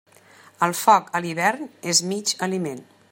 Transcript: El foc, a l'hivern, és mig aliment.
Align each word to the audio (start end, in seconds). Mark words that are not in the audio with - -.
El 0.67 0.71
foc, 0.79 1.11
a 1.19 1.21
l'hivern, 1.25 1.69
és 1.93 2.03
mig 2.15 2.33
aliment. 2.49 2.83